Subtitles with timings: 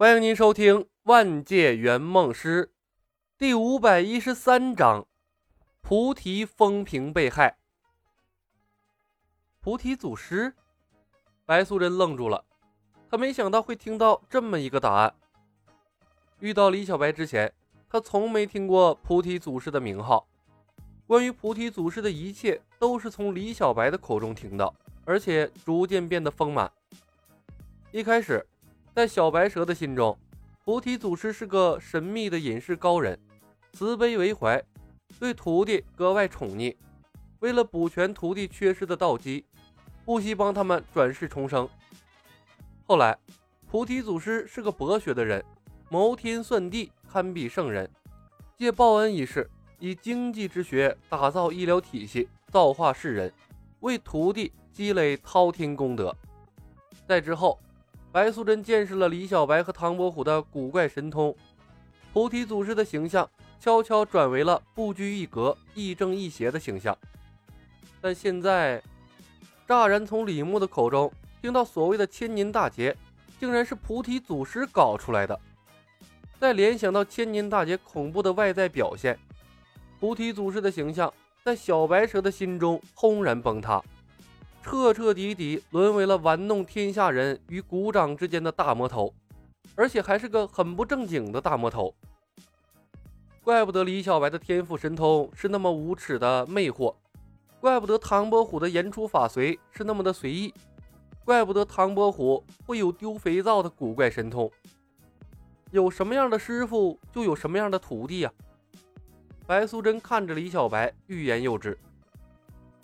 [0.00, 2.64] 欢迎您收听《万界圆梦师》
[3.36, 5.06] 第五百一十三章：
[5.82, 7.58] 菩提风评被害。
[9.60, 10.54] 菩提祖师，
[11.44, 12.42] 白素贞愣住了，
[13.10, 15.14] 她没想到会听到这么一个答案。
[16.38, 17.52] 遇到李小白之前，
[17.86, 20.26] 她从没听过菩提祖师的名号。
[21.06, 24.74] 关于菩提祖师的一切，都是从李小白的口中听到，
[25.04, 26.72] 而且逐渐变得丰满。
[27.92, 28.46] 一开始。
[29.00, 30.14] 在小白蛇的心中，
[30.62, 33.18] 菩提祖师是个神秘的隐士高人，
[33.72, 34.62] 慈悲为怀，
[35.18, 36.76] 对徒弟格外宠溺。
[37.38, 39.42] 为了补全徒弟缺失的道基，
[40.04, 41.66] 不惜帮他们转世重生。
[42.86, 43.16] 后来，
[43.70, 45.42] 菩提祖师是个博学的人，
[45.88, 47.90] 谋天算地，堪比圣人。
[48.54, 53.32] 借报恩一事，以经济之学打造医疗体系，造化世人，
[53.80, 56.14] 为徒弟积累滔天功德。
[57.08, 57.58] 在之后。
[58.12, 61.34] 白素贞见识了李小白和唐伯虎的古怪神通，
[62.12, 63.28] 菩提祖师的形象
[63.60, 66.96] 悄悄转为了不拘一格、亦正亦邪的形象。
[68.00, 68.82] 但现在，
[69.68, 72.96] 乍然从李牧的口中听到所谓的千年大劫，
[73.38, 75.38] 竟然是菩提祖师搞出来的。
[76.40, 79.16] 再联想到千年大劫恐怖的外在表现，
[80.00, 81.12] 菩提祖师的形象
[81.44, 83.80] 在小白蛇的心中轰然崩塌。
[84.62, 89.12] 彻彻底底沦为了玩弄天下人与股掌之间的大魔头，
[89.74, 91.94] 而且还是个很不正经的大魔头。
[93.42, 96.94] 怪不得李小白的天赋神通是那么无耻的魅惑，
[97.58, 100.52] 怪不得唐伯虎的言出法随是那么的随意，
[101.24, 104.50] 怪不得唐伯虎会有丢肥皂的古怪神通。
[105.70, 108.32] 有什么样的师傅，就有什么样的徒弟呀！
[109.46, 111.76] 白素贞看着李小白，欲言又止。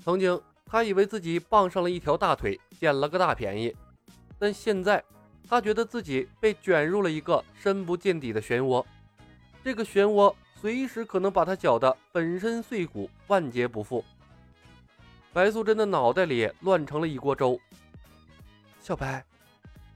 [0.02, 0.40] 曾经。
[0.68, 3.74] 他以为自己傍上了一条大腿，捡了个大便宜，
[4.36, 5.02] 但现在
[5.48, 8.84] 他觉得自己被卷入了一个深不见底的漩涡，
[9.62, 14.04] 这个漩涡随时可能把他搅得粉身碎骨，万劫不复。
[15.32, 17.60] 白素贞的脑袋里乱成了一锅粥。
[18.80, 19.24] 小白，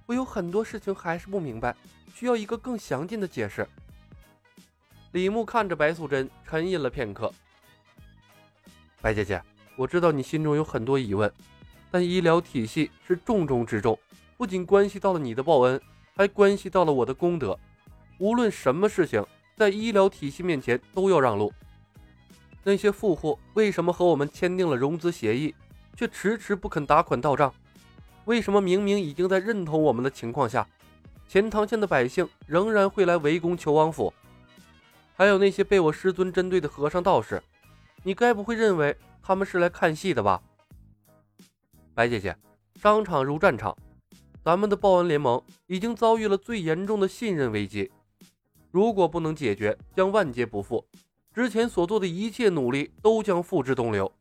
[0.07, 1.75] 我有很多事情还是不明白，
[2.15, 3.67] 需要一个更详尽的解释。
[5.13, 7.33] 李牧看着白素贞，沉吟了片刻。
[9.01, 9.43] 白姐姐。
[9.81, 11.33] 我知道你心中有很多疑问，
[11.91, 13.99] 但医疗体系是重中之重，
[14.37, 15.81] 不仅关系到了你的报恩，
[16.15, 17.59] 还关系到了我的功德。
[18.19, 19.25] 无论什么事情，
[19.57, 21.51] 在医疗体系面前都要让路。
[22.63, 25.55] 那些富户为什么和我们签订了融资协议，
[25.97, 27.51] 却迟迟不肯打款到账？
[28.27, 30.69] 为什么明明已经在认同我们的情况下，
[31.27, 34.13] 钱塘县的百姓仍然会来围攻求王府？
[35.17, 37.43] 还有那些被我师尊针对的和尚道士，
[38.03, 38.95] 你该不会认为？
[39.31, 40.43] 他们是来看戏的吧，
[41.95, 42.37] 白姐姐，
[42.75, 43.79] 商场如战场，
[44.43, 47.93] 咱们的报恩联盟已经遭遇了最严重的信任危机。
[48.73, 50.85] 如果不能解决，将万劫不复。
[51.33, 54.13] 之前所做的一切努力都将付之东流。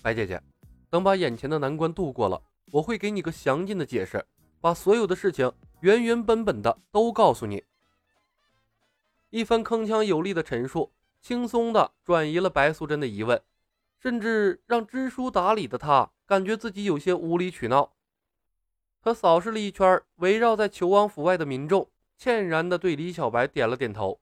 [0.00, 0.40] 白姐姐，
[0.88, 2.40] 等把眼前的难关度过了，
[2.70, 4.24] 我会给你个详尽的解释，
[4.60, 7.64] 把所有的事情原原本本的都告诉你。
[9.30, 13.42] 一番铿锵有力的陈述，轻松的转移了白素贞的疑问。
[14.02, 17.92] 甚至让知书达理的他感觉自己有些无理取闹。
[19.00, 24.20] 他扫视了一圈围绕在求王府外的民众，歉然地对李小白点了点头：“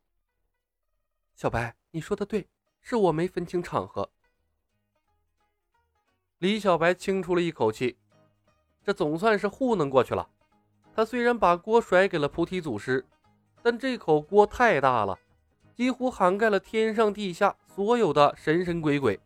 [1.34, 2.46] 小白，你说的对，
[2.82, 4.10] 是我没分清场合。”
[6.36, 7.97] 李小白轻出了一口气，
[8.84, 10.28] 这总算是糊弄过去了。
[10.94, 13.06] 他虽然把锅甩给了菩提祖师，
[13.62, 15.18] 但这口锅太大了，
[15.74, 19.18] 几乎涵盖了天上地下所有的神神鬼鬼。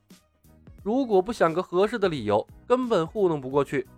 [0.85, 3.89] 如果不想个合适的理由，根本糊弄不过去。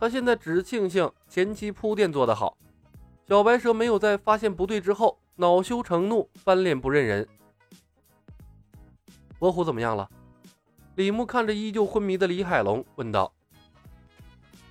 [0.00, 2.58] 他现在只庆幸前期铺垫做得好，
[3.28, 7.26] 小白蛇没有在发现不对之后恼羞成怒，翻脸不认人。
[9.38, 10.10] 伯虎怎么样了？
[10.96, 13.32] 李牧看着依旧昏迷的李海龙问道：“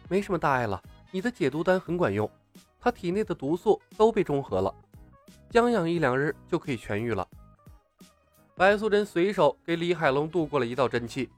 [0.09, 2.29] 没什么大碍了，你的解毒丹很管用，
[2.77, 4.75] 他体内的毒素都被中和了，
[5.49, 7.25] 将养一两日就可以痊愈了。”
[8.57, 11.29] 白素贞随手给李海龙渡过了一道真气，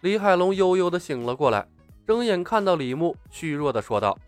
[0.00, 1.68] 李海龙悠悠的醒了过来，
[2.06, 4.18] 睁眼看到李牧，虚弱的说道：“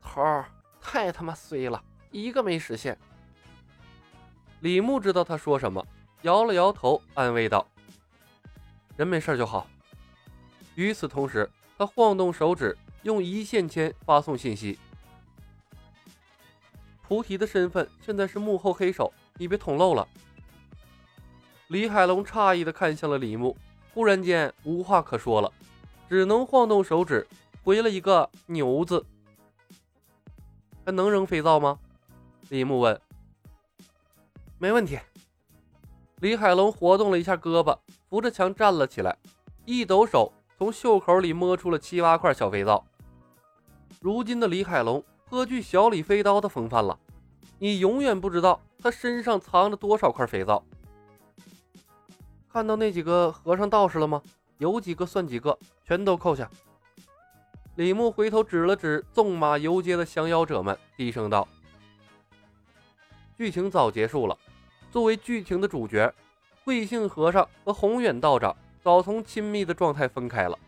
[0.00, 0.46] 头儿，
[0.80, 2.98] 太他妈衰了，一个没实现。”
[4.60, 5.86] 李牧知道他说什么，
[6.22, 7.68] 摇了摇头，安慰道
[8.96, 9.66] ：“人没事就好。”
[10.74, 14.78] 与此同时，他晃动手指，用一线牵发送信息
[17.06, 20.08] ：“菩提的身份现在是幕后黑手，你别捅漏了。”
[21.72, 23.56] 李海龙诧异地看向了李牧，
[23.94, 25.50] 忽然间无话可说了，
[26.06, 27.26] 只能晃动手指
[27.64, 29.02] 回了一个“牛”字。
[30.84, 31.78] 还能扔肥皂吗？
[32.50, 33.00] 李牧问。
[34.58, 34.98] 没问题。
[36.20, 37.74] 李海龙活动了一下胳膊，
[38.10, 39.16] 扶着墙站了起来，
[39.64, 42.84] 一抖手，从袖口里摸出了七八块小肥皂。
[43.98, 46.98] 如今的李海龙颇具小李飞刀的风范了，
[47.58, 50.62] 你永远不知道他身上藏着多少块肥皂。
[52.52, 54.20] 看到那几个和尚道士了吗？
[54.58, 56.50] 有几个算几个，全都扣下。
[57.76, 61.48] 李牧回头指了指纵马游街的降妖者们，低声道
[63.38, 64.36] ：“剧情早结束了。”
[64.92, 66.12] 作为剧情的主角，
[66.62, 70.58] 慧性和尚和宏远道长早从亲密的状态分开了。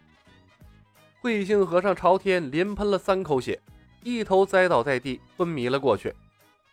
[1.20, 3.60] 慧性和尚朝天连喷了三口血，
[4.02, 6.14] 一头栽倒在地，昏迷了过去。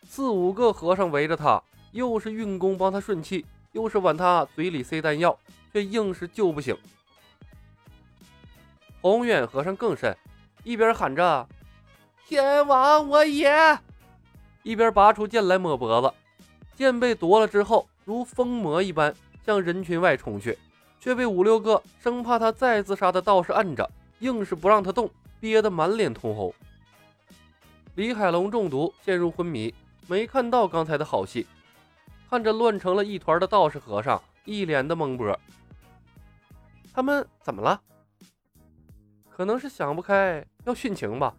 [0.04, 5.38] 四五个和尚围着他，又是运功帮他顺气，又是往他嘴里塞丹药，
[5.72, 6.76] 却硬是救不醒。
[9.00, 10.16] 宏远和尚更甚，
[10.62, 11.48] 一边喊着
[12.28, 13.78] “天王我也”，
[14.62, 16.12] 一边拔出剑来抹脖子。
[16.74, 19.14] 剑被夺了之后，如疯魔一般
[19.44, 20.56] 向人群外冲去，
[21.00, 23.90] 却被五六个生怕他再自杀的道士按着，
[24.20, 25.10] 硬是不让他动，
[25.40, 26.54] 憋得满脸通红。
[27.96, 29.74] 李海龙中毒陷入昏迷，
[30.06, 31.46] 没看到刚才的好戏，
[32.32, 35.38] 看着乱成了一团的道士和尚，一脸的懵波。
[36.90, 37.78] 他们怎么了？
[39.28, 41.36] 可能是想不开要殉情吧。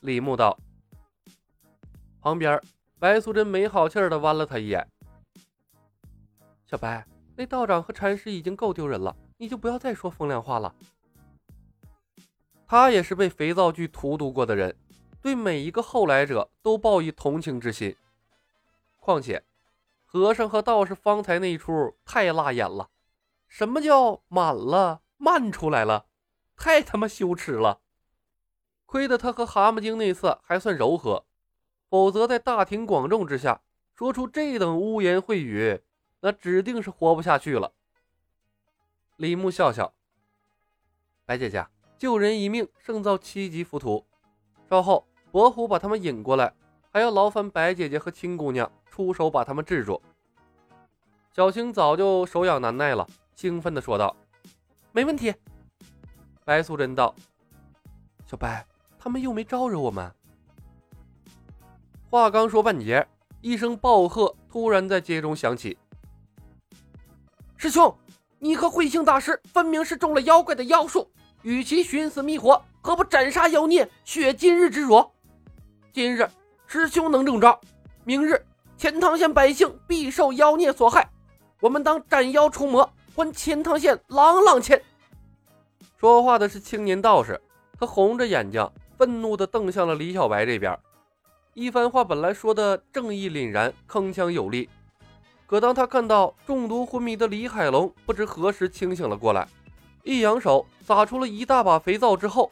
[0.00, 0.58] 李牧道。
[2.22, 2.58] 旁边。
[2.98, 4.88] 白素贞没好气的剜了他一眼。
[6.64, 7.06] 小白，
[7.36, 10.74] 那道长和禅师已经够丢人了，你就不要再说风凉话了。
[12.66, 14.74] 他也是被肥皂剧荼毒过的人，
[15.20, 17.94] 对每一个后来者都报以同情之心。
[18.98, 19.42] 况且，
[20.12, 22.90] 和尚和道士方才那一出太辣眼了。
[23.48, 26.04] 什么叫满了漫出来了？
[26.54, 27.80] 太他妈羞耻了！
[28.84, 31.24] 亏得他和蛤蟆精那次还算柔和。
[31.88, 33.62] 否则，在大庭广众之下
[33.94, 35.80] 说出这等污言秽语，
[36.20, 37.72] 那指定是活不下去了。
[39.16, 39.94] 李牧笑笑
[41.24, 41.66] ：“白姐姐，
[41.96, 44.04] 救人一命胜造七级浮屠。
[44.68, 46.54] 稍后，伯虎把他们引过来，
[46.92, 50.00] 还要劳烦白姐姐和青姑娘出手把他们制住。”
[51.34, 54.14] 小青早就手痒难耐了，兴奋地说道
[54.92, 55.34] ：“没问题。”
[56.44, 57.14] 白素贞道
[58.26, 58.66] ：“小白，
[58.98, 60.12] 他们又没招惹我们。”
[62.10, 63.08] 话刚说半截，
[63.40, 65.78] 一声暴喝突然在街中响起
[67.56, 67.96] ：“师兄，
[68.38, 71.10] 你和慧性大师分明是中了妖怪的妖术，
[71.40, 75.10] 与其寻死觅活，何不斩杀妖孽，雪今日之辱？
[75.94, 76.28] 今日
[76.72, 77.60] 师兄能中招，
[78.02, 78.42] 明日
[78.78, 81.06] 钱塘县百姓必受妖孽所害，
[81.60, 84.82] 我们当斩妖除魔，还钱塘县朗朗钱。”
[86.00, 87.38] 说话的是青年道士，
[87.78, 88.66] 他红着眼睛，
[88.96, 90.74] 愤怒地瞪向了李小白这边。
[91.52, 94.70] 一番话本来说的正义凛然、铿锵有力，
[95.46, 99.46] 可当他看到中毒昏迷的李海龙不知何时清醒了过来，
[100.04, 102.50] 一扬手撒出了一大把肥皂之后，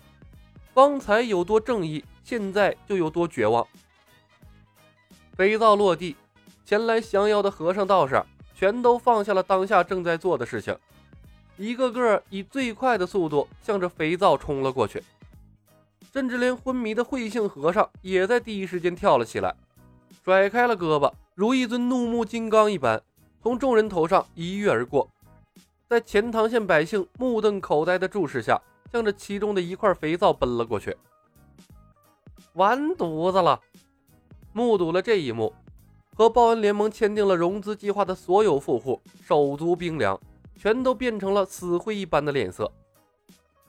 [0.74, 3.66] 方才有多正义，现在就有多绝望。
[5.36, 6.16] 肥皂落地，
[6.64, 8.22] 前来降妖的和尚道士
[8.54, 10.76] 全都放下了当下正在做的事情，
[11.56, 15.02] 一个个以最快的速度向着肥皂冲了过去。
[16.12, 19.54] 甚至连昏迷的慧性和尚也在第一时间跳了起来，
[20.24, 23.00] 甩开了胳膊，如一尊怒目金刚一般，
[23.42, 25.08] 从众人头上一跃而过，
[25.88, 28.60] 在钱塘县百姓目瞪口呆的注视下，
[28.92, 30.96] 向着其中的一块肥皂奔了过去。
[32.54, 33.60] 完犊子了！
[34.52, 35.52] 目睹了这一幕，
[36.16, 40.20] 和报恩联盟签订了融资计划的所有富户手足冰凉，
[40.56, 42.70] 全都变成了死灰一般的脸色。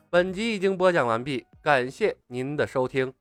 [0.10, 3.14] 本集已经播讲完毕，感谢您的收听。